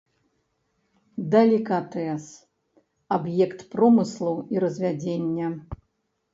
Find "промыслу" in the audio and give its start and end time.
3.77-4.35